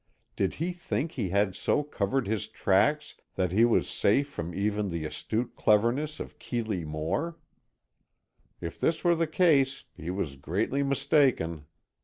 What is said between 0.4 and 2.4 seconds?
he think he had so covered